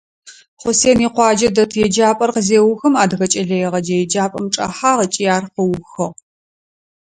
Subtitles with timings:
[0.61, 6.07] Хъусен икъуаджэ дэт еджапӀэр къызеухым, Адыгэ кӀэлэегъэджэ еджапӀэм чӀэхьагъ ыкӀи ар къыухыгъ.